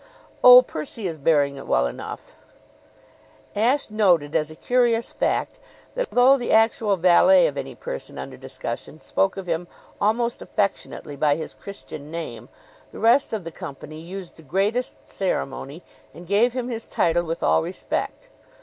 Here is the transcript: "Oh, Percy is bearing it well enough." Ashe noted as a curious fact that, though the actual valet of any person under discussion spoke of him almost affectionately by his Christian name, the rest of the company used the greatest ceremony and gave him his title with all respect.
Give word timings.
"Oh, 0.43 0.63
Percy 0.63 1.05
is 1.05 1.19
bearing 1.19 1.57
it 1.57 1.67
well 1.67 1.85
enough." 1.85 2.33
Ashe 3.55 3.91
noted 3.91 4.35
as 4.35 4.49
a 4.49 4.55
curious 4.55 5.13
fact 5.13 5.59
that, 5.93 6.09
though 6.09 6.37
the 6.39 6.51
actual 6.51 6.97
valet 6.97 7.45
of 7.45 7.55
any 7.55 7.75
person 7.75 8.17
under 8.17 8.35
discussion 8.35 8.99
spoke 8.99 9.37
of 9.37 9.45
him 9.45 9.67
almost 10.01 10.41
affectionately 10.41 11.15
by 11.15 11.35
his 11.35 11.53
Christian 11.53 12.09
name, 12.09 12.49
the 12.91 12.97
rest 12.97 13.31
of 13.31 13.43
the 13.43 13.51
company 13.51 13.99
used 13.99 14.37
the 14.37 14.41
greatest 14.41 15.07
ceremony 15.07 15.83
and 16.15 16.25
gave 16.25 16.53
him 16.53 16.67
his 16.67 16.87
title 16.87 17.23
with 17.23 17.43
all 17.43 17.61
respect. 17.61 18.29